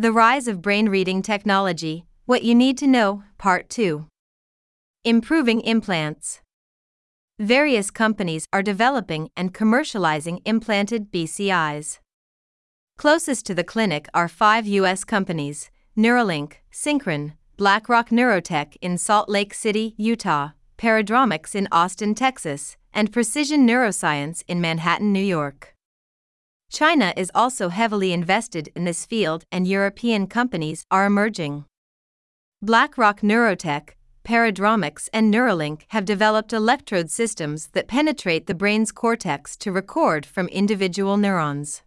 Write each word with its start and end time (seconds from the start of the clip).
The 0.00 0.12
Rise 0.12 0.46
of 0.46 0.62
Brain 0.62 0.88
Reading 0.88 1.22
Technology 1.22 2.04
What 2.24 2.44
You 2.44 2.54
Need 2.54 2.78
to 2.78 2.86
Know, 2.86 3.24
Part 3.36 3.68
2. 3.68 4.06
Improving 5.02 5.60
Implants. 5.62 6.40
Various 7.40 7.90
companies 7.90 8.46
are 8.52 8.62
developing 8.62 9.28
and 9.36 9.52
commercializing 9.52 10.40
implanted 10.44 11.10
BCIs. 11.10 11.98
Closest 12.96 13.44
to 13.46 13.56
the 13.56 13.64
clinic 13.64 14.06
are 14.14 14.28
five 14.28 14.68
U.S. 14.68 15.02
companies 15.02 15.68
Neuralink, 15.96 16.58
Synchron, 16.72 17.32
BlackRock 17.56 18.10
Neurotech 18.10 18.76
in 18.80 18.98
Salt 18.98 19.28
Lake 19.28 19.52
City, 19.52 19.96
Utah, 19.96 20.50
Paradromics 20.78 21.56
in 21.56 21.66
Austin, 21.72 22.14
Texas, 22.14 22.76
and 22.94 23.12
Precision 23.12 23.66
Neuroscience 23.66 24.44
in 24.46 24.60
Manhattan, 24.60 25.12
New 25.12 25.18
York. 25.18 25.74
China 26.70 27.14
is 27.16 27.30
also 27.34 27.70
heavily 27.70 28.12
invested 28.12 28.70
in 28.76 28.84
this 28.84 29.06
field, 29.06 29.44
and 29.50 29.66
European 29.66 30.26
companies 30.26 30.84
are 30.90 31.06
emerging. 31.06 31.64
BlackRock 32.60 33.20
Neurotech, 33.20 33.90
Paradromics, 34.24 35.08
and 35.12 35.32
Neuralink 35.32 35.82
have 35.88 36.04
developed 36.04 36.52
electrode 36.52 37.10
systems 37.10 37.68
that 37.68 37.88
penetrate 37.88 38.46
the 38.46 38.54
brain's 38.54 38.92
cortex 38.92 39.56
to 39.56 39.72
record 39.72 40.26
from 40.26 40.48
individual 40.48 41.16
neurons. 41.16 41.82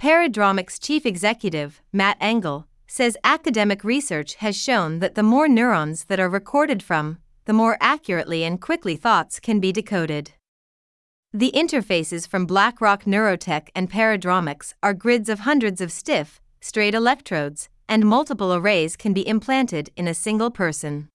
Paradromics 0.00 0.82
chief 0.82 1.06
executive, 1.06 1.80
Matt 1.92 2.16
Angle, 2.20 2.66
says 2.88 3.16
academic 3.22 3.84
research 3.84 4.34
has 4.36 4.56
shown 4.56 4.98
that 4.98 5.14
the 5.14 5.22
more 5.22 5.46
neurons 5.46 6.04
that 6.04 6.18
are 6.18 6.28
recorded 6.28 6.82
from, 6.82 7.18
the 7.44 7.52
more 7.52 7.78
accurately 7.80 8.42
and 8.42 8.60
quickly 8.60 8.96
thoughts 8.96 9.38
can 9.38 9.60
be 9.60 9.70
decoded. 9.70 10.32
The 11.36 11.52
interfaces 11.54 12.26
from 12.26 12.46
BlackRock 12.46 13.04
Neurotech 13.04 13.68
and 13.74 13.90
Paradromics 13.90 14.72
are 14.82 14.94
grids 14.94 15.28
of 15.28 15.40
hundreds 15.40 15.82
of 15.82 15.92
stiff, 15.92 16.40
straight 16.62 16.94
electrodes, 16.94 17.68
and 17.86 18.06
multiple 18.06 18.54
arrays 18.54 18.96
can 18.96 19.12
be 19.12 19.28
implanted 19.28 19.90
in 19.96 20.08
a 20.08 20.14
single 20.14 20.50
person. 20.50 21.10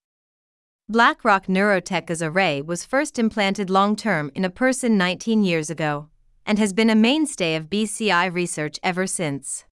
BlackRock 0.88 1.48
Neurotech's 1.48 2.22
array 2.22 2.62
was 2.62 2.86
first 2.86 3.18
implanted 3.18 3.72
long 3.72 3.96
term 3.96 4.30
in 4.36 4.46
a 4.46 4.52
person 4.52 4.96
19 4.96 5.44
years 5.44 5.72
ago 5.72 6.08
and 6.46 6.59
has 6.59 6.72
been 6.72 6.92
a 6.92 6.96
mainstay 6.96 7.56
of 7.56 7.72
BCI 7.72 8.31
research 8.31 8.78
ever 8.84 9.08
since. 9.08 9.66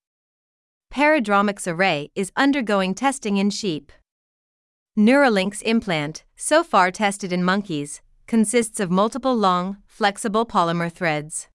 Paradromics 0.91 1.71
array 1.71 2.09
is 2.15 2.31
undergoing 2.35 2.95
testing 2.95 3.37
in 3.37 3.51
sheep. 3.51 3.91
Neuralink's 4.97 5.61
implant, 5.61 6.23
so 6.35 6.63
far 6.63 6.89
tested 6.89 7.31
in 7.31 7.43
monkeys, 7.43 8.01
consists 8.29 8.79
of 8.79 8.91
multiple 8.91 9.35
long, 9.35 9.77
flexible 9.87 10.45
polymer 10.45 10.91
threads. 10.91 11.49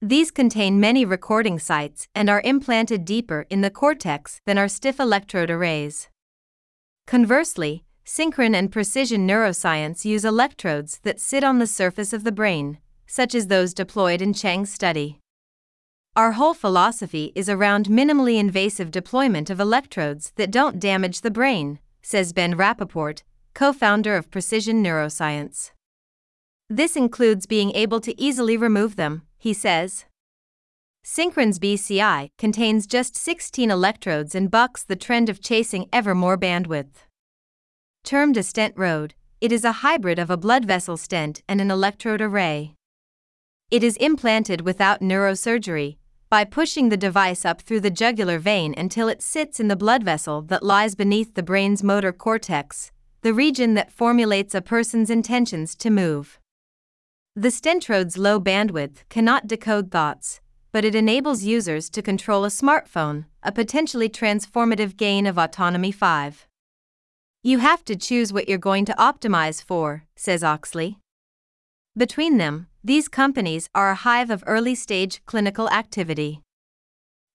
These 0.00 0.30
contain 0.30 0.80
many 0.80 1.04
recording 1.04 1.58
sites 1.58 2.08
and 2.14 2.30
are 2.30 2.40
implanted 2.40 3.04
deeper 3.04 3.44
in 3.50 3.60
the 3.60 3.68
cortex 3.68 4.40
than 4.46 4.56
our 4.56 4.66
stiff 4.66 4.98
electrode 4.98 5.50
arrays. 5.50 6.08
Conversely, 7.06 7.84
Synchron 8.06 8.54
and 8.54 8.72
Precision 8.72 9.28
Neuroscience 9.28 10.06
use 10.06 10.24
electrodes 10.24 11.00
that 11.02 11.20
sit 11.20 11.44
on 11.44 11.58
the 11.58 11.66
surface 11.66 12.14
of 12.14 12.24
the 12.24 12.32
brain, 12.32 12.78
such 13.06 13.34
as 13.34 13.48
those 13.48 13.74
deployed 13.74 14.22
in 14.22 14.32
Chang's 14.32 14.72
study. 14.72 15.20
Our 16.16 16.32
whole 16.32 16.54
philosophy 16.54 17.30
is 17.34 17.50
around 17.50 17.88
minimally 17.88 18.38
invasive 18.38 18.90
deployment 18.90 19.50
of 19.50 19.60
electrodes 19.60 20.32
that 20.36 20.50
don't 20.50 20.80
damage 20.80 21.20
the 21.20 21.30
brain, 21.30 21.78
says 22.00 22.32
Ben 22.32 22.54
Rappaport, 22.54 23.22
co 23.54 23.72
founder 23.72 24.16
of 24.16 24.30
Precision 24.30 24.82
Neuroscience. 24.82 25.70
This 26.68 26.96
includes 26.96 27.46
being 27.46 27.70
able 27.70 28.00
to 28.00 28.20
easily 28.20 28.56
remove 28.56 28.96
them, 28.96 29.22
he 29.38 29.52
says. 29.52 30.06
Synchron's 31.04 31.60
BCI 31.60 32.30
contains 32.36 32.86
just 32.86 33.14
16 33.16 33.70
electrodes 33.70 34.34
and 34.34 34.50
bucks 34.50 34.82
the 34.82 34.96
trend 34.96 35.28
of 35.28 35.40
chasing 35.40 35.88
ever 35.92 36.14
more 36.14 36.36
bandwidth. 36.36 37.06
Termed 38.02 38.36
a 38.36 38.40
stentrode, 38.40 39.12
it 39.40 39.52
is 39.52 39.64
a 39.64 39.80
hybrid 39.84 40.18
of 40.18 40.30
a 40.30 40.36
blood 40.36 40.64
vessel 40.64 40.96
stent 40.96 41.42
and 41.48 41.60
an 41.60 41.70
electrode 41.70 42.22
array. 42.22 42.74
It 43.70 43.84
is 43.84 43.96
implanted 43.98 44.62
without 44.62 45.00
neurosurgery, 45.00 45.98
by 46.28 46.44
pushing 46.44 46.88
the 46.88 46.96
device 46.96 47.44
up 47.44 47.60
through 47.60 47.80
the 47.80 47.90
jugular 47.90 48.38
vein 48.38 48.74
until 48.76 49.08
it 49.08 49.22
sits 49.22 49.60
in 49.60 49.68
the 49.68 49.76
blood 49.76 50.02
vessel 50.02 50.42
that 50.42 50.64
lies 50.64 50.94
beneath 50.94 51.34
the 51.34 51.42
brain's 51.42 51.82
motor 51.82 52.12
cortex, 52.12 52.90
the 53.24 53.32
region 53.32 53.72
that 53.72 53.90
formulates 53.90 54.54
a 54.54 54.60
person's 54.60 55.08
intentions 55.08 55.74
to 55.74 55.88
move. 55.88 56.38
The 57.34 57.48
stentrode's 57.48 58.18
low 58.18 58.38
bandwidth 58.38 59.08
cannot 59.08 59.46
decode 59.46 59.90
thoughts, 59.90 60.42
but 60.72 60.84
it 60.84 60.94
enables 60.94 61.42
users 61.42 61.88
to 61.88 62.02
control 62.02 62.44
a 62.44 62.48
smartphone, 62.48 63.24
a 63.42 63.50
potentially 63.50 64.10
transformative 64.10 64.98
gain 64.98 65.26
of 65.26 65.38
autonomy 65.38 65.90
5. 65.90 66.46
You 67.42 67.60
have 67.60 67.82
to 67.86 67.96
choose 67.96 68.30
what 68.30 68.46
you're 68.46 68.58
going 68.58 68.84
to 68.84 68.94
optimize 68.98 69.64
for, 69.64 70.04
says 70.14 70.44
Oxley. 70.44 70.98
Between 71.96 72.36
them, 72.36 72.66
these 72.84 73.08
companies 73.08 73.70
are 73.74 73.90
a 73.90 74.02
hive 74.06 74.28
of 74.28 74.44
early 74.46 74.74
stage 74.74 75.22
clinical 75.24 75.70
activity. 75.70 76.42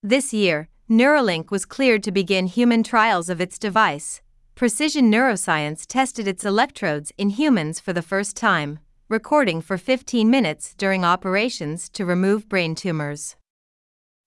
This 0.04 0.36
year, 0.36 0.70
Neuralink 0.88 1.50
was 1.50 1.66
cleared 1.66 2.04
to 2.04 2.12
begin 2.12 2.46
human 2.46 2.84
trials 2.84 3.28
of 3.28 3.42
its 3.42 3.58
device. 3.58 4.22
Precision 4.60 5.10
Neuroscience 5.10 5.86
tested 5.88 6.28
its 6.28 6.44
electrodes 6.44 7.14
in 7.18 7.30
humans 7.30 7.80
for 7.80 7.94
the 7.94 8.02
first 8.02 8.36
time, 8.36 8.80
recording 9.08 9.62
for 9.62 9.78
15 9.78 10.30
minutes 10.30 10.76
during 10.78 11.06
operations 11.06 11.88
to 11.88 12.04
remove 12.04 12.50
brain 12.50 12.76
tumors. 12.76 13.38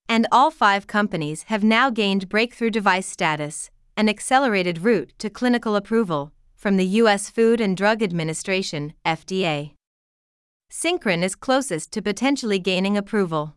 And 0.08 0.26
all 0.32 0.50
five 0.50 0.86
companies 0.86 1.42
have 1.48 1.62
now 1.62 1.90
gained 1.90 2.30
breakthrough 2.30 2.70
device 2.70 3.06
status, 3.06 3.70
an 3.94 4.08
accelerated 4.08 4.78
route 4.78 5.12
to 5.18 5.28
clinical 5.28 5.76
approval, 5.76 6.32
from 6.56 6.78
the 6.78 6.86
U.S. 7.02 7.28
Food 7.28 7.60
and 7.60 7.76
Drug 7.76 8.02
Administration, 8.02 8.94
FDA. 9.04 9.74
Synchron 10.70 11.22
is 11.22 11.34
closest 11.34 11.92
to 11.92 12.00
potentially 12.00 12.58
gaining 12.58 12.96
approval. 12.96 13.54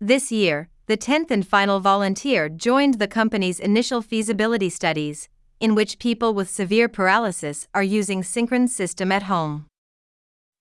This 0.00 0.30
year, 0.30 0.68
the 0.86 0.96
10th 0.96 1.32
and 1.32 1.44
final 1.44 1.80
volunteer 1.80 2.48
joined 2.48 3.00
the 3.00 3.08
company's 3.08 3.58
initial 3.58 4.00
feasibility 4.00 4.70
studies, 4.70 5.28
in 5.62 5.76
which 5.76 6.00
people 6.00 6.34
with 6.34 6.50
severe 6.50 6.88
paralysis 6.88 7.68
are 7.72 7.84
using 7.84 8.20
Synchron's 8.20 8.74
system 8.74 9.12
at 9.12 9.22
home. 9.22 9.66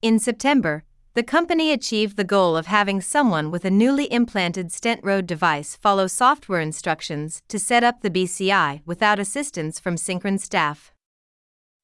In 0.03 0.19
September, 0.19 0.83
the 1.15 1.23
company 1.23 1.71
achieved 1.71 2.17
the 2.17 2.23
goal 2.23 2.55
of 2.55 2.67
having 2.67 3.01
someone 3.01 3.49
with 3.49 3.65
a 3.65 3.71
newly 3.71 4.05
implanted 4.13 4.67
stentrode 4.67 5.25
device 5.25 5.75
follow 5.75 6.05
software 6.05 6.61
instructions 6.61 7.41
to 7.49 7.57
set 7.57 7.83
up 7.83 8.01
the 8.01 8.11
BCI 8.11 8.81
without 8.85 9.17
assistance 9.17 9.79
from 9.79 9.95
Synchron 9.95 10.39
staff. 10.39 10.93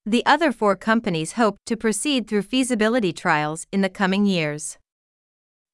The 0.06 0.24
other 0.28 0.52
four 0.52 0.76
companies 0.76 1.34
hope 1.34 1.58
to 1.66 1.76
proceed 1.76 2.28
through 2.28 2.44
feasibility 2.44 3.12
trials 3.12 3.66
in 3.72 3.82
the 3.82 3.90
coming 3.90 4.28
years. 4.28 4.78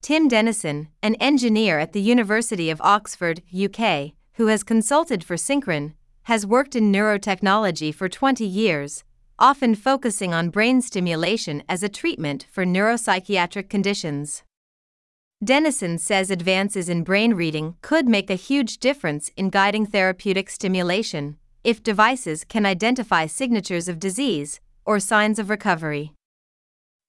Tim 0.01 0.29
Denison, 0.29 0.87
an 1.01 1.15
engineer 1.15 1.77
at 1.77 1.91
the 1.91 2.01
University 2.01 2.69
of 2.69 2.79
Oxford, 2.81 3.43
UK, 3.53 4.13
who 4.35 4.47
has 4.47 4.63
consulted 4.63 5.25
for 5.25 5.35
Synchron, 5.35 5.93
has 6.23 6.45
worked 6.45 6.75
in 6.75 6.91
neurotechnology 6.91 7.94
for 7.94 8.09
20 8.09 8.45
years 8.45 9.03
often 9.39 9.75
focusing 9.75 10.34
on 10.34 10.50
brain 10.50 10.81
stimulation 10.81 11.63
as 11.67 11.84
a 11.84 11.89
treatment 11.89 12.45
for 12.50 12.66
neuropsychiatric 12.66 13.69
conditions. 13.69 14.44
Denison 15.44 15.97
says 15.97 16.31
advances 16.31 16.88
in 16.88 17.03
brain 17.03 17.33
reading 17.33 17.75
could 17.81 18.07
make 18.07 18.29
a 18.29 18.35
huge 18.35 18.78
difference 18.78 19.29
in 19.35 19.50
guiding 19.50 19.85
therapeutic 19.85 20.50
stimulation 20.50 21.38
if 21.63 21.83
devices 21.83 22.45
can 22.45 22.66
identify 22.66 23.25
signatures 23.25 23.89
of 23.89 24.00
disease 24.00 24.62
or 24.85 25.00
signs 25.00 25.39
of 25.39 25.50
recovery. 25.50 26.13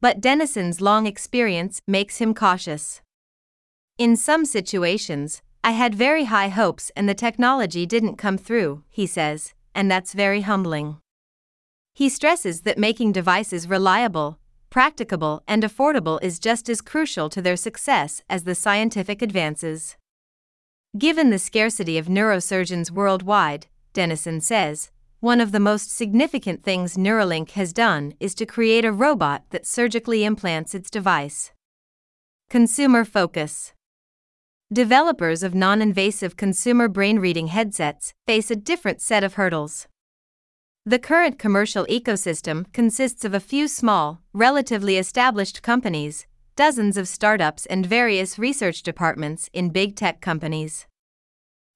But 0.01 0.21
Denison's 0.21 0.81
long 0.81 1.07
experience 1.07 1.81
makes 1.87 2.19
him 2.19 2.35
cautious. 2.35 3.01
In 3.97 4.17
some 4.17 4.45
situations, 4.45 5.41
I 5.67 5.71
had 5.71 5.95
very 5.95 6.25
high 6.25 6.49
hopes 6.49 6.93
and 6.95 7.09
the 7.09 7.15
technology 7.15 7.87
didn't 7.87 8.17
come 8.17 8.37
through, 8.37 8.83
he 8.91 9.06
says, 9.06 9.55
and 9.75 9.91
that's 9.91 10.12
very 10.12 10.43
humbling. 10.43 10.99
He 11.94 12.11
stresses 12.11 12.61
that 12.62 12.77
making 12.77 13.12
devices 13.12 13.67
reliable, 13.67 14.38
practicable, 14.69 15.43
and 15.49 15.62
affordable 15.62 16.23
is 16.23 16.38
just 16.38 16.69
as 16.69 16.83
crucial 16.83 17.31
to 17.31 17.41
their 17.41 17.56
success 17.56 18.23
as 18.29 18.44
the 18.44 18.55
scientific 18.55 19.23
advances. 19.23 19.97
Given 20.99 21.31
the 21.31 21.38
scarcity 21.38 21.97
of 21.97 22.09
neurosurgeons 22.09 22.91
worldwide, 22.91 23.67
Denison 23.94 24.43
says, 24.43 24.91
one 25.21 25.41
of 25.41 25.50
the 25.50 25.61
most 25.61 25.91
significant 25.91 26.62
things 26.62 26.99
Neuralink 26.99 27.53
has 27.53 27.73
done 27.73 28.12
is 28.21 28.35
to 28.35 28.44
create 28.44 28.85
a 28.85 28.93
robot 28.93 29.44
that 29.49 29.67
surgically 29.67 30.25
implants 30.25 30.75
its 30.75 30.91
device. 30.91 31.53
Consumer 32.50 33.06
focus. 33.06 33.73
Developers 34.75 35.44
of 35.44 35.55
non 35.55 35.81
invasive 35.81 36.37
consumer 36.37 36.88
brain 36.88 37.21
reading 37.21 37.47
headsets 37.47 38.12
face 38.26 38.50
a 38.50 38.56
different 38.56 39.00
set 39.00 39.23
of 39.23 39.35
hurdles. 39.35 39.87
The 40.85 40.99
current 40.99 41.38
commercial 41.38 41.87
ecosystem 41.87 42.65
consists 42.73 43.25
of 43.25 43.35
a 43.35 43.38
few 43.38 43.69
small, 43.69 44.21
relatively 44.32 44.99
established 44.99 45.62
companies, 45.62 46.26
dozens 46.56 46.97
of 46.97 47.06
startups, 47.06 47.67
and 47.67 47.87
various 47.87 48.37
research 48.37 48.82
departments 48.82 49.49
in 49.53 49.71
big 49.71 49.94
tech 49.94 50.21
companies. 50.21 50.88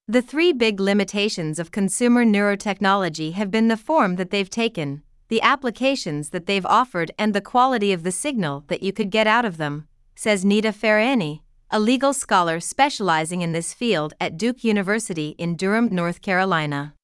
The 0.09 0.21
three 0.21 0.53
big 0.53 0.81
limitations 0.81 1.61
of 1.61 1.71
consumer 1.71 2.25
neurotechnology 2.25 3.35
have 3.35 3.53
been 3.53 3.69
the 3.69 3.77
form 3.77 4.17
that 4.17 4.31
they've 4.31 4.50
taken, 4.50 5.05
the 5.29 5.43
applications 5.43 6.31
that 6.31 6.47
they've 6.47 6.67
offered, 6.67 7.12
and 7.17 7.33
the 7.33 7.41
quality 7.41 7.93
of 7.93 8.03
the 8.03 8.11
signal 8.11 8.65
that 8.67 8.83
you 8.83 8.93
could 8.93 9.11
get 9.11 9.29
out 9.29 9.45
of 9.45 9.56
them, 9.56 9.87
says 10.17 10.45
Nita 10.45 10.73
Farahany, 10.73 11.43
a 11.70 11.79
legal 11.79 12.15
scholar 12.15 12.61
specializing 12.61 13.43
in 13.43 13.53
this 13.53 13.75
field 13.75 14.15
at 14.19 14.38
Duke 14.38 14.65
University 14.65 15.35
in 15.38 15.55
Durham, 15.55 15.88
North 15.93 16.23
Carolina. 16.23 16.94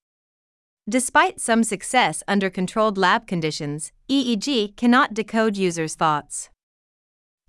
Despite 0.88 1.38
some 1.38 1.64
success 1.64 2.22
under 2.26 2.48
controlled 2.48 2.96
lab 2.96 3.26
conditions, 3.26 3.92
EEG 4.10 4.74
cannot 4.76 5.12
decode 5.12 5.58
users' 5.58 5.94
thoughts. 5.94 6.48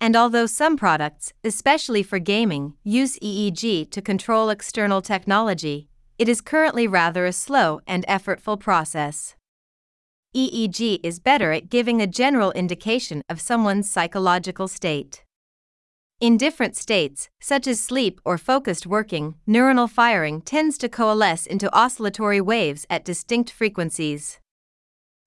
And 0.02 0.16
although 0.16 0.46
some 0.46 0.76
products, 0.76 1.32
especially 1.44 2.04
for 2.04 2.20
gaming, 2.20 2.74
use 2.84 3.18
EEG 3.20 3.90
to 3.92 4.02
control 4.02 4.50
external 4.50 5.02
technology, 5.02 5.88
it 6.20 6.28
is 6.28 6.42
currently 6.42 6.86
rather 6.86 7.26
a 7.26 7.34
slow 7.34 7.80
and 7.88 8.06
effortful 8.08 8.60
process. 8.60 9.36
EEG 10.36 11.00
is 11.02 11.20
better 11.20 11.54
at 11.54 11.70
giving 11.70 12.02
a 12.02 12.08
general 12.08 12.52
indication 12.52 13.22
of 13.30 13.40
someone's 13.40 13.90
psychological 13.90 14.68
state. 14.68 15.25
In 16.22 16.38
different 16.38 16.78
states, 16.78 17.30
such 17.42 17.68
as 17.68 17.82
sleep 17.82 18.22
or 18.24 18.38
focused 18.38 18.88
working, 18.88 19.36
neuronal 19.46 19.90
firing 19.90 20.40
tends 20.40 20.78
to 20.78 20.88
coalesce 20.88 21.46
into 21.46 21.74
oscillatory 21.76 22.40
waves 22.40 22.86
at 22.90 23.04
distinct 23.04 23.52
frequencies. 23.52 24.40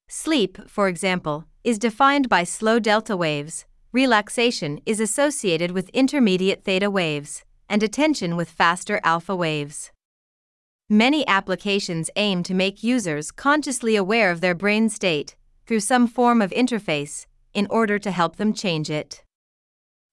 Sleep, 0.08 0.56
for 0.66 0.88
example, 0.88 1.44
is 1.62 1.78
defined 1.78 2.30
by 2.30 2.42
slow 2.42 2.78
delta 2.78 3.14
waves, 3.14 3.66
relaxation 3.92 4.80
is 4.86 4.98
associated 4.98 5.72
with 5.72 5.90
intermediate 5.90 6.64
theta 6.64 6.90
waves, 6.90 7.44
and 7.68 7.82
attention 7.82 8.34
with 8.34 8.48
faster 8.48 8.98
alpha 9.04 9.36
waves. 9.36 9.92
Many 10.88 11.28
applications 11.28 12.08
aim 12.16 12.42
to 12.44 12.54
make 12.54 12.82
users 12.82 13.30
consciously 13.30 13.94
aware 13.94 14.30
of 14.30 14.40
their 14.40 14.54
brain 14.54 14.88
state 14.88 15.36
through 15.66 15.80
some 15.80 16.06
form 16.06 16.40
of 16.40 16.50
interface 16.52 17.26
in 17.52 17.66
order 17.68 17.98
to 17.98 18.10
help 18.10 18.36
them 18.36 18.54
change 18.54 18.88
it. 18.88 19.22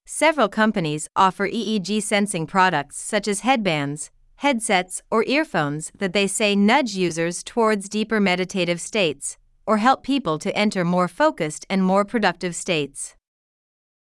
Several 0.07 0.48
companies 0.48 1.10
offer 1.16 1.48
EEG 1.48 2.04
sensing 2.04 2.46
products 2.46 2.98
such 2.98 3.28
as 3.28 3.40
headbands, 3.40 4.12
headsets, 4.36 5.02
or 5.10 5.24
earphones 5.25 5.92
that 5.98 6.13
they 6.13 6.28
say 6.28 6.56
nudge 6.56 6.92
users 6.92 7.44
towards 7.44 7.90
deeper 7.90 8.19
meditative 8.19 8.80
states 8.80 9.38
or 9.66 9.78
help 9.78 10.04
people 10.04 10.38
to 10.38 10.56
enter 10.56 10.86
more 10.86 11.07
focused 11.07 11.66
and 11.72 11.84
more 11.84 12.06
productive 12.06 12.56
states. 12.56 13.16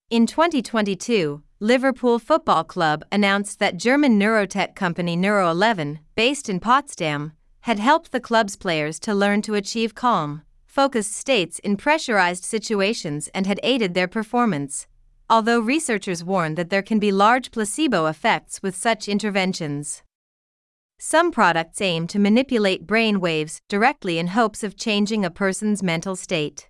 In 0.09 0.27
2022, 0.27 1.41
Liverpool 1.61 2.19
Football 2.19 2.65
Club 2.65 3.05
announced 3.09 3.59
that 3.59 3.77
German 3.77 4.19
neurotech 4.19 4.75
company 4.75 5.15
Neuro11, 5.15 6.00
based 6.15 6.50
in 6.50 6.59
Potsdam, 6.59 7.31
had 7.61 7.79
helped 7.79 8.11
the 8.11 8.19
club's 8.19 8.57
players 8.57 9.00
to 9.00 9.15
learn 9.15 9.41
to 9.44 9.55
achieve 9.55 9.95
calm, 9.95 10.41
focused 10.65 11.13
states 11.13 11.59
in 11.59 11.77
pressurized 11.77 12.44
situations 12.44 13.29
and 13.33 13.47
had 13.47 13.61
aided 13.63 13.94
their 13.94 14.09
performance. 14.09 14.85
Although 15.33 15.62
researchers 15.62 16.24
warn 16.24 16.53
that 16.53 16.69
there 16.69 16.83
can 16.83 17.00
be 17.00 17.12
large 17.12 17.50
placebo 17.50 18.06
effects 18.06 18.62
with 18.62 18.75
such 18.75 19.09
interventions. 19.09 20.03
Some 21.00 21.31
products 21.31 21.81
aim 21.81 22.06
to 22.09 22.19
manipulate 22.19 22.85
brain 22.85 23.19
waves 23.19 23.59
directly 23.68 24.19
in 24.19 24.27
hopes 24.27 24.63
of 24.63 24.77
changing 24.77 25.25
a 25.25 25.31
person's 25.31 25.81
mental 25.81 26.15
state. 26.15 26.69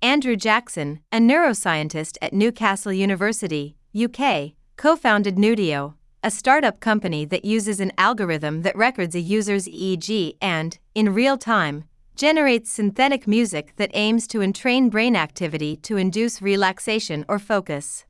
Andrew 0.00 0.34
Jackson, 0.34 1.00
a 1.12 1.18
neuroscientist 1.18 2.16
at 2.22 2.32
Newcastle 2.32 2.94
University, 2.94 3.76
UK, 3.94 4.52
co 4.78 4.96
founded 4.96 5.36
Nudio, 5.36 5.92
a 6.22 6.30
startup 6.30 6.80
company 6.80 7.26
that 7.26 7.44
uses 7.44 7.80
an 7.80 7.92
algorithm 7.98 8.62
that 8.62 8.78
records 8.78 9.14
a 9.14 9.20
user's 9.20 9.68
EEG 9.68 10.38
and, 10.40 10.78
in 10.94 11.12
real 11.12 11.36
time, 11.36 11.84
generates 12.18 12.68
synthetic 12.68 13.28
music 13.28 13.74
that 13.76 13.92
aims 13.94 14.26
to 14.26 14.42
entrain 14.42 14.90
brain 14.90 15.14
activity 15.14 15.76
to 15.76 15.96
induce 15.96 16.42
relaxation 16.42 17.24
or 17.28 17.38
focus. 17.38 18.04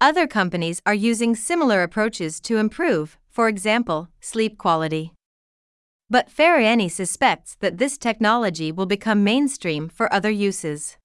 Other 0.00 0.26
companies 0.26 0.82
are 0.84 0.94
using 0.94 1.36
similar 1.36 1.84
approaches 1.84 2.40
to 2.40 2.56
improve, 2.56 3.16
for 3.30 3.46
example, 3.46 4.08
sleep 4.20 4.58
quality. 4.58 5.12
But 6.10 6.28
Farahany 6.28 6.90
suspects 6.90 7.56
that 7.60 7.78
this 7.78 7.96
technology 7.96 8.72
will 8.72 8.86
become 8.86 9.22
mainstream 9.22 9.88
for 9.88 10.12
other 10.12 10.30
uses. 10.30 10.96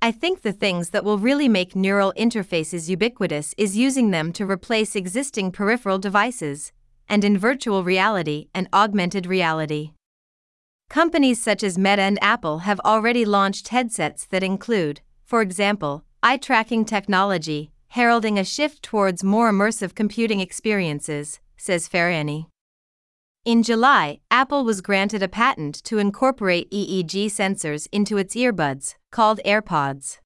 I 0.00 0.12
think 0.12 0.40
the 0.40 0.52
things 0.52 0.88
that 0.88 1.04
will 1.04 1.18
really 1.18 1.50
make 1.50 1.76
neural 1.76 2.14
interfaces 2.16 2.88
ubiquitous 2.88 3.54
is 3.58 3.76
using 3.76 4.10
them 4.10 4.32
to 4.32 4.50
replace 4.50 4.96
existing 4.96 5.52
peripheral 5.52 5.98
devices, 5.98 6.72
and 7.10 7.24
in 7.24 7.36
virtual 7.36 7.84
reality 7.84 8.48
and 8.54 8.68
augmented 8.72 9.26
reality. 9.26 9.92
Companies 10.90 11.40
such 11.40 11.62
as 11.62 11.78
Meta 11.78 12.02
and 12.02 12.18
Apple 12.20 12.58
have 12.58 12.80
already 12.80 13.24
launched 13.24 13.68
headsets 13.68 14.26
that 14.26 14.42
include, 14.42 15.00
for 15.24 15.40
example, 15.40 16.04
eye 16.20 16.36
tracking 16.36 16.84
technology, 16.84 17.70
heralding 17.90 18.36
a 18.36 18.44
shift 18.44 18.82
towards 18.82 19.22
more 19.22 19.52
immersive 19.52 19.94
computing 19.94 20.40
experiences, 20.40 21.38
says 21.56 21.88
Farahany. 21.88 22.46
In 23.44 23.62
July, 23.62 24.18
Apple 24.32 24.64
was 24.64 24.80
granted 24.80 25.22
a 25.22 25.28
patent 25.28 25.76
to 25.84 25.98
incorporate 25.98 26.68
EEG 26.72 27.26
sensors 27.26 27.86
into 27.92 28.18
its 28.18 28.34
earbuds, 28.34 28.96
called 29.12 29.38
AirPods. 29.46 30.18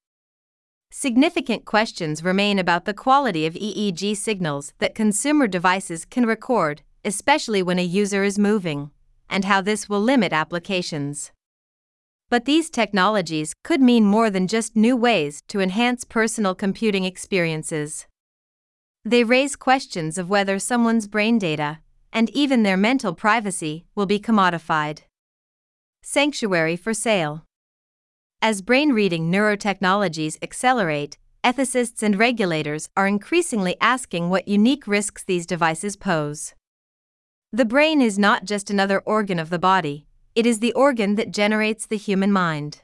Significant 0.91 1.67
questions 1.67 2.25
remain 2.25 2.59
about 2.59 2.87
the 2.87 2.95
quality 2.95 3.45
of 3.45 3.53
EEG 3.53 4.17
signals 4.17 4.73
that 4.79 4.95
consumer 4.95 5.47
devices 5.47 6.07
can 6.07 6.25
record, 6.25 6.81
especially 7.05 7.63
when 7.63 7.79
a 7.79 7.83
user 7.83 8.25
is 8.25 8.39
moving, 8.39 8.91
and 9.29 9.45
how 9.45 9.61
this 9.61 9.89
will 9.89 10.01
limit 10.01 10.33
applications. 10.33 11.33
But 12.31 12.45
these 12.45 12.71
technologies 12.71 13.55
could 13.63 13.81
mean 13.81 14.05
more 14.05 14.31
than 14.31 14.49
just 14.49 14.75
new 14.75 14.97
ways 14.97 15.43
to 15.49 15.61
enhance 15.61 16.05
personal 16.05 16.55
computing 16.55 17.05
experiences. 17.05 18.07
They 19.05 19.25
raise 19.25 19.57
questions 19.57 20.17
of 20.17 20.31
whether 20.31 20.59
someone's 20.59 21.07
brain 21.07 21.39
data, 21.39 21.81
and 22.13 22.31
even 22.31 22.63
their 22.63 22.77
mental 22.77 23.15
privacy, 23.15 23.85
will 23.95 24.07
be 24.07 24.19
commodified. 24.19 25.01
Sanctuary 26.03 26.77
for 26.77 26.95
sale. 26.95 27.45
As 28.41 28.63
brain 28.63 28.93
reading 28.93 29.31
neurotechnologies 29.31 30.39
accelerate, 30.43 31.19
ethicists 31.43 32.03
and 32.03 32.19
regulators 32.19 32.89
are 32.97 33.07
increasingly 33.07 33.77
asking 33.81 34.31
what 34.31 34.49
unique 34.49 34.87
risks 34.87 35.23
these 35.23 35.47
devices 35.47 35.97
pose. 35.97 36.55
The 37.55 37.65
brain 37.65 38.01
is 38.01 38.19
not 38.19 38.45
just 38.45 38.69
another 38.69 38.99
organ 39.07 39.39
of 39.39 39.49
the 39.49 39.61
body, 39.61 40.09
it 40.35 40.45
is 40.45 40.59
the 40.59 40.73
organ 40.73 41.15
that 41.15 41.31
generates 41.31 41.87
the 41.87 41.97
human 41.97 42.33
mind. 42.33 42.83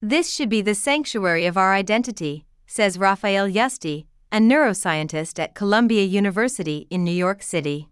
This 0.00 0.32
should 0.32 0.48
be 0.48 0.62
the 0.62 0.74
sanctuary 0.74 1.44
of 1.44 1.58
our 1.58 1.74
identity, 1.74 2.46
says 2.66 2.98
Raphael 2.98 3.46
Yuste, 3.46 4.06
a 4.32 4.38
neuroscientist 4.38 5.38
at 5.38 5.54
Columbia 5.54 6.04
University 6.04 6.86
in 6.88 7.04
New 7.04 7.12
York 7.12 7.42
City. 7.42 7.90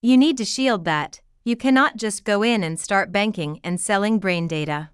You 0.00 0.16
need 0.16 0.38
to 0.38 0.44
shield 0.44 0.84
that, 0.84 1.20
you 1.42 1.56
cannot 1.56 1.96
just 1.96 2.22
go 2.22 2.44
in 2.44 2.62
and 2.62 2.78
start 2.78 3.10
banking 3.10 3.58
and 3.64 3.80
selling 3.80 4.20
brain 4.20 4.46
data. 4.46 4.90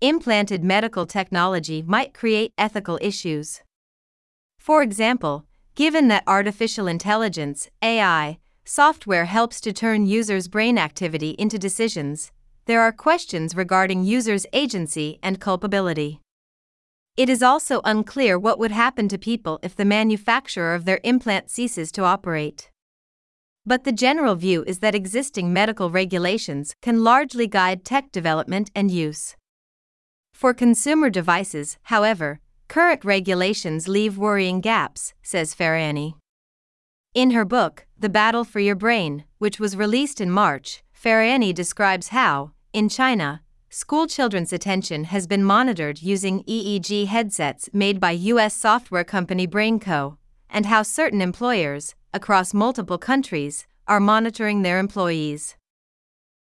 Implanted 0.00 0.64
medical 0.64 1.06
technology 1.06 1.80
might 1.80 2.12
create 2.12 2.50
ethical 2.58 2.98
issues. 3.00 3.60
For 4.58 4.82
example, 4.82 5.44
given 5.76 6.08
that 6.08 6.24
artificial 6.26 6.88
intelligence, 6.88 7.70
AI, 7.80 8.38
software 8.66 9.26
helps 9.26 9.60
to 9.60 9.72
turn 9.72 10.06
users' 10.06 10.48
brain 10.48 10.76
activity 10.76 11.30
into 11.38 11.58
decisions, 11.58 12.32
there 12.66 12.80
are 12.80 12.90
questions 12.90 13.54
regarding 13.54 14.02
users' 14.02 14.44
agency 14.52 15.20
and 15.22 15.40
culpability. 15.40 16.20
It 17.16 17.28
is 17.28 17.42
also 17.42 17.80
unclear 17.84 18.38
what 18.38 18.58
would 18.58 18.72
happen 18.72 19.08
to 19.08 19.18
people 19.18 19.60
if 19.62 19.76
the 19.76 19.84
manufacturer 19.84 20.74
of 20.74 20.84
their 20.84 21.00
implant 21.04 21.48
ceases 21.48 21.92
to 21.92 22.02
operate. 22.02 22.70
But 23.64 23.84
the 23.84 23.92
general 23.92 24.34
view 24.34 24.64
is 24.66 24.80
that 24.80 24.96
existing 24.96 25.52
medical 25.52 25.90
regulations 25.90 26.74
can 26.82 27.04
largely 27.04 27.46
guide 27.46 27.84
tech 27.84 28.10
development 28.10 28.70
and 28.74 28.90
use. 28.90 29.36
For 30.34 30.52
consumer 30.52 31.08
devices, 31.08 31.78
however, 31.84 32.40
current 32.68 33.04
regulations 33.04 33.88
leave 33.88 34.18
worrying 34.18 34.60
gaps, 34.60 35.14
says 35.22 35.54
Farahany. 35.54 36.14
In 37.14 37.30
her 37.30 37.44
book, 37.44 37.85
The 37.98 38.10
Battle 38.10 38.44
for 38.44 38.60
Your 38.60 38.74
Brain, 38.74 39.24
which 39.38 39.58
was 39.58 39.74
released 39.74 40.20
in 40.20 40.30
March, 40.30 40.82
Farahany 40.92 41.54
describes 41.54 42.08
how, 42.08 42.50
in 42.74 42.90
China, 42.90 43.40
school 43.70 44.06
children's 44.06 44.52
attention 44.52 45.04
has 45.04 45.26
been 45.26 45.42
monitored 45.42 46.02
using 46.02 46.44
EEG 46.44 47.06
headsets 47.06 47.70
made 47.72 47.98
by 47.98 48.10
US 48.10 48.52
software 48.52 49.02
company 49.02 49.48
BrainCo, 49.48 50.18
and 50.50 50.66
how 50.66 50.82
certain 50.82 51.22
employers, 51.22 51.94
across 52.12 52.52
multiple 52.52 52.98
countries, 52.98 53.66
are 53.88 53.98
monitoring 53.98 54.60
their 54.60 54.78
employees. 54.78 55.56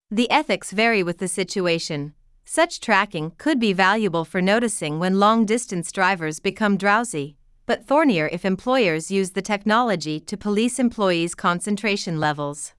The 0.09 0.31
ethics 0.31 0.71
vary 0.71 1.03
with 1.03 1.19
the 1.19 1.27
situation. 1.27 2.15
Such 2.45 2.79
tracking 2.79 3.33
could 3.37 3.59
be 3.59 3.73
valuable 3.73 4.25
for 4.25 4.41
noticing 4.41 4.97
when 4.97 5.19
long 5.19 5.45
distance 5.45 5.91
drivers 5.91 6.39
become 6.39 6.77
drowsy, 6.77 7.37
but 7.65 7.85
thornier 7.85 8.29
if 8.31 8.45
employers 8.45 9.11
use 9.11 9.31
the 9.31 9.41
technology 9.41 10.19
to 10.19 10.37
police 10.37 10.79
employees' 10.79 11.35
concentration 11.35 12.19
levels. 12.19 12.73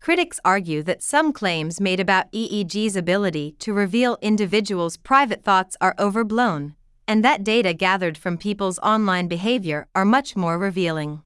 Critics 0.00 0.40
argue 0.44 0.82
that 0.82 1.02
some 1.02 1.32
claims 1.32 1.80
made 1.80 2.00
about 2.00 2.30
EEG's 2.32 2.96
ability 2.96 3.54
to 3.60 3.72
reveal 3.72 4.18
individuals' 4.20 4.96
private 4.96 5.44
thoughts 5.44 5.76
are 5.80 5.94
overblown, 5.98 6.74
and 7.06 7.24
that 7.24 7.44
data 7.44 7.72
gathered 7.72 8.18
from 8.18 8.36
people's 8.36 8.80
online 8.80 9.28
behavior 9.28 9.86
are 9.94 10.04
much 10.04 10.34
more 10.34 10.58
revealing. 10.58 11.22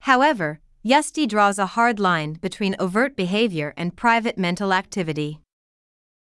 However, 0.00 0.60
Yuste 0.84 1.28
draws 1.28 1.58
a 1.58 1.74
hard 1.76 1.98
line 1.98 2.34
between 2.34 2.76
overt 2.78 3.16
behavior 3.16 3.74
and 3.76 3.96
private 3.96 4.38
mental 4.38 4.72
activity. 4.72 5.40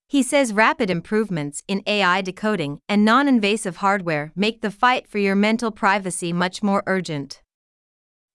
He 0.10 0.24
says 0.24 0.54
rapid 0.54 0.90
improvements 0.90 1.64
in 1.68 1.84
AI 1.86 2.22
decoding 2.22 2.80
and 2.88 3.04
non 3.04 3.28
invasive 3.28 3.78
hardware 3.78 4.32
make 4.36 4.62
the 4.62 4.72
fight 4.72 5.06
for 5.06 5.18
your 5.18 5.36
mental 5.36 5.70
privacy 5.70 6.32
much 6.32 6.64
more 6.64 6.82
urgent. 6.88 7.42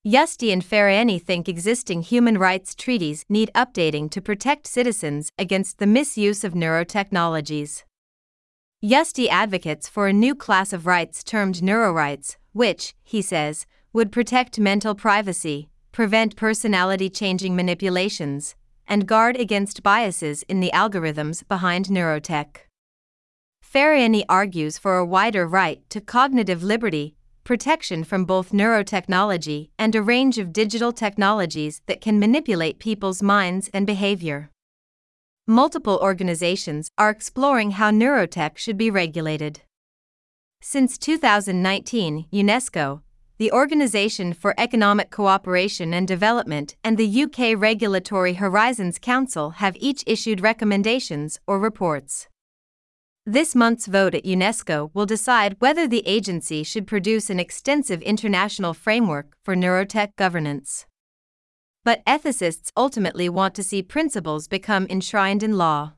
Yuste 0.05 0.53
and 0.53 0.63
Farahany 0.63 1.19
think 1.19 1.49
existing 1.49 2.03
human 2.03 2.37
rights 2.37 2.75
treaties 2.75 3.25
need 3.27 3.49
updating 3.55 4.11
to 4.11 4.21
protect 4.21 4.67
citizens 4.67 5.31
against 5.39 5.79
the 5.79 5.87
misuse 5.87 6.43
of 6.43 6.53
neurotechnologies. 6.53 7.83
Yuste 8.83 9.29
advocates 9.29 9.87
for 9.89 10.07
a 10.07 10.13
new 10.13 10.35
class 10.35 10.73
of 10.73 10.85
rights 10.85 11.23
termed 11.23 11.55
neurorights, 11.55 12.35
which, 12.51 12.93
he 13.01 13.21
says, 13.21 13.65
would 13.93 14.11
protect 14.11 14.59
mental 14.59 14.93
privacy, 14.93 15.69
prevent 15.91 16.35
personality 16.35 17.09
changing 17.09 17.55
manipulations, 17.55 18.55
and 18.93 19.07
guard 19.07 19.35
against 19.35 19.81
biases 19.81 20.43
in 20.43 20.59
the 20.59 20.69
algorithms 20.71 21.47
behind 21.47 21.87
neurotech. 21.87 22.57
Farahany 23.65 24.23
argues 24.29 24.77
for 24.77 24.97
a 24.97 25.05
wider 25.05 25.47
right 25.47 25.81
to 25.89 25.99
cognitive 25.99 26.61
liberty 26.61 27.15
protection 27.43 28.03
from 28.03 28.23
both 28.23 28.51
neurotechnology 28.51 29.69
and 29.79 29.95
a 29.95 30.01
range 30.03 30.37
of 30.37 30.53
digital 30.53 30.93
technologies 30.93 31.81
that 31.87 32.01
can 32.01 32.19
manipulate 32.19 32.77
people's 32.77 33.23
minds 33.23 33.67
and 33.73 33.87
behavior. 33.87 34.51
Multiple 35.47 35.97
organizations 35.99 36.87
are 36.95 37.09
exploring 37.09 37.71
how 37.71 37.89
neurotech 37.89 38.57
should 38.57 38.77
be 38.77 38.91
regulated. 38.91 39.61
Since 40.61 40.99
2019, 40.99 42.27
UNESCO, 42.31 43.01
the 43.39 43.51
Organisation 43.51 44.31
for 44.31 44.53
Economic 44.59 45.09
Cooperation 45.09 45.93
and 45.93 46.07
Development, 46.07 46.75
and 46.83 46.97
the 46.97 47.23
UK 47.23 47.59
Regulatory 47.59 48.35
Horizons 48.35 48.99
Council 48.99 49.51
have 49.51 49.75
each 49.79 50.03
issued 50.05 50.39
recommendations 50.39 51.39
or 51.47 51.59
reports. 51.59 52.27
This 53.25 53.55
month's 53.55 53.87
vote 53.87 54.13
at 54.13 54.25
UNESCO 54.25 54.91
will 54.93 55.07
decide 55.07 55.55
whether 55.59 55.87
the 55.87 56.05
agency 56.05 56.61
should 56.61 56.85
produce 56.85 57.29
an 57.29 57.39
extensive 57.39 58.01
international 58.03 58.73
framework 58.73 59.35
for 59.43 59.55
neurotech 59.55 60.15
governance. 60.15 60.85
But 61.83 62.05
ethicists 62.05 62.71
ultimately 62.77 63.29
want 63.29 63.55
to 63.55 63.63
see 63.63 63.81
principles 63.81 64.47
become 64.47 64.85
enshrined 64.89 65.41
in 65.41 65.57
law. 65.57 65.93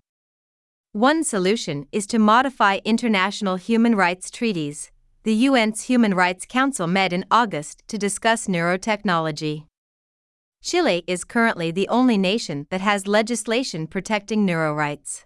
One 0.93 1.25
solution 1.25 1.87
is 1.91 2.07
to 2.07 2.17
modify 2.19 2.79
international 2.85 3.57
human 3.57 3.95
rights 3.95 4.31
treaties. 4.31 4.91
The 5.25 5.47
UN's 5.47 5.85
Human 5.85 6.13
Rights 6.13 6.45
Council 6.45 6.85
met 6.85 7.11
in 7.11 7.25
August 7.31 7.81
to 7.87 7.97
discuss 7.97 8.45
neurotechnology. 8.45 9.65
Chile 10.61 11.03
is 11.07 11.23
currently 11.23 11.71
the 11.71 11.87
only 11.87 12.15
nation 12.15 12.67
that 12.69 12.81
has 12.81 13.07
legislation 13.07 13.87
protecting 13.87 14.45
neurorights. 14.45 15.23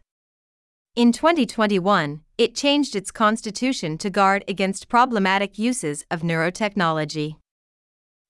In 0.95 1.11
2021, 1.11 2.21
it 2.37 2.55
changed 2.55 2.95
its 2.95 3.11
constitution 3.11 3.97
to 3.97 4.09
guard 4.09 4.45
against 4.47 4.87
problematic 4.87 5.59
uses 5.59 6.05
of 6.09 6.21
neurotechnology. 6.21 7.35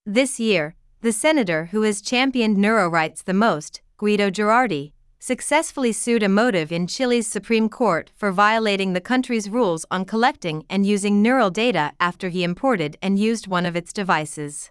This 0.04 0.40
year, 0.40 0.74
the 1.02 1.12
senator 1.12 1.66
who 1.66 1.82
has 1.82 2.00
championed 2.00 2.56
neuro 2.56 2.88
rights 2.88 3.22
the 3.22 3.32
most, 3.32 3.80
Guido 3.96 4.28
Girardi, 4.28 4.90
successfully 5.20 5.92
sued 5.92 6.22
Emotiv 6.22 6.72
in 6.72 6.86
Chile's 6.86 7.26
Supreme 7.26 7.68
Court 7.68 8.10
for 8.16 8.32
violating 8.32 8.94
the 8.94 9.02
country's 9.02 9.50
rules 9.50 9.84
on 9.90 10.06
collecting 10.06 10.64
and 10.70 10.86
using 10.86 11.20
neural 11.20 11.50
data 11.50 11.92
after 12.00 12.30
he 12.30 12.42
imported 12.42 12.96
and 13.02 13.18
used 13.18 13.46
one 13.46 13.66
of 13.66 13.76
its 13.76 13.92
devices. 13.92 14.70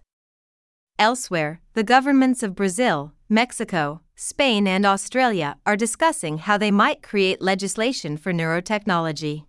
Elsewhere, 0.98 1.62
the 1.75 1.84
governments 1.84 2.41
of 2.41 2.56
Brazil, 2.56 3.13
Mexico, 3.29 4.01
Spain, 4.15 4.68
and 4.68 4.86
Australia 4.88 5.56
are 5.68 5.77
discussing 5.77 6.39
how 6.39 6.58
they 6.58 6.72
might 6.72 7.03
create 7.03 7.41
legislation 7.41 8.18
for 8.18 8.34
neurotechnology. 8.34 9.46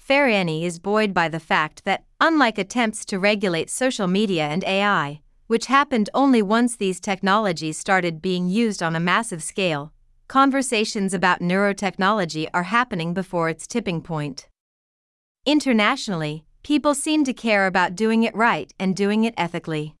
Farahany 0.00 0.62
is 0.62 0.78
buoyed 0.78 1.12
by 1.12 1.28
the 1.28 1.40
fact 1.40 1.84
that, 1.84 2.04
unlike 2.20 2.58
attempts 2.58 3.04
to 3.06 3.18
regulate 3.18 3.68
social 3.68 4.06
media 4.06 4.44
and 4.44 4.62
AI, 4.62 5.20
which 5.48 5.66
happened 5.66 6.08
only 6.14 6.42
once 6.42 6.76
these 6.76 7.00
technologies 7.00 7.76
started 7.76 8.22
being 8.22 8.48
used 8.48 8.82
on 8.82 8.94
a 8.94 9.00
massive 9.00 9.42
scale, 9.42 9.92
conversations 10.28 11.14
about 11.14 11.40
neurotechnology 11.40 12.48
are 12.52 12.64
happening 12.64 13.14
before 13.14 13.48
its 13.48 13.66
tipping 13.66 14.00
point. 14.00 14.48
Internationally, 15.44 16.44
people 16.62 16.94
seem 16.94 17.24
to 17.24 17.32
care 17.32 17.66
about 17.66 17.94
doing 17.94 18.24
it 18.24 18.34
right 18.34 18.72
and 18.78 18.96
doing 18.96 19.24
it 19.24 19.34
ethically. 19.36 19.94